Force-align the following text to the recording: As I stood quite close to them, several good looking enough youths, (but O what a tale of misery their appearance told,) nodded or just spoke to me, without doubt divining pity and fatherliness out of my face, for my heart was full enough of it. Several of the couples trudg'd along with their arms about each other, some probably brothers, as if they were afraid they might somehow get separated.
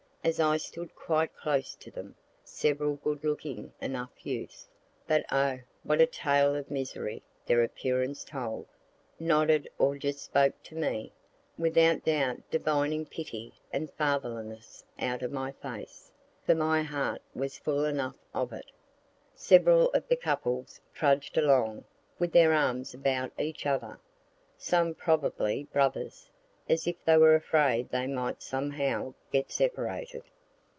As 0.23 0.39
I 0.39 0.57
stood 0.57 0.93
quite 0.93 1.35
close 1.35 1.73
to 1.77 1.89
them, 1.89 2.13
several 2.43 2.97
good 2.97 3.23
looking 3.23 3.73
enough 3.81 4.11
youths, 4.23 4.67
(but 5.07 5.25
O 5.33 5.59
what 5.81 5.99
a 5.99 6.05
tale 6.05 6.53
of 6.55 6.69
misery 6.69 7.23
their 7.47 7.63
appearance 7.63 8.23
told,) 8.23 8.67
nodded 9.19 9.67
or 9.79 9.97
just 9.97 10.21
spoke 10.23 10.61
to 10.61 10.75
me, 10.75 11.11
without 11.57 12.05
doubt 12.05 12.37
divining 12.51 13.07
pity 13.07 13.55
and 13.73 13.89
fatherliness 13.93 14.83
out 14.99 15.23
of 15.23 15.31
my 15.31 15.53
face, 15.53 16.11
for 16.45 16.53
my 16.53 16.83
heart 16.83 17.23
was 17.33 17.57
full 17.57 17.83
enough 17.83 18.17
of 18.31 18.53
it. 18.53 18.71
Several 19.33 19.89
of 19.89 20.07
the 20.07 20.15
couples 20.15 20.79
trudg'd 20.93 21.35
along 21.35 21.83
with 22.19 22.31
their 22.31 22.53
arms 22.53 22.93
about 22.93 23.31
each 23.39 23.65
other, 23.65 23.99
some 24.55 24.93
probably 24.93 25.63
brothers, 25.63 26.27
as 26.69 26.87
if 26.87 26.95
they 27.03 27.17
were 27.17 27.35
afraid 27.35 27.89
they 27.89 28.07
might 28.07 28.41
somehow 28.41 29.13
get 29.31 29.51
separated. 29.51 30.23